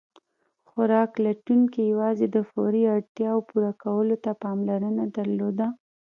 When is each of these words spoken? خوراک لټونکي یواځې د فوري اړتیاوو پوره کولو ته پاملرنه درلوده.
خوراک 0.69 1.11
لټونکي 1.25 1.81
یواځې 1.91 2.25
د 2.29 2.37
فوري 2.51 2.83
اړتیاوو 2.95 3.45
پوره 3.49 3.71
کولو 3.83 4.15
ته 4.23 4.31
پاملرنه 4.43 5.03
درلوده. 5.17 5.67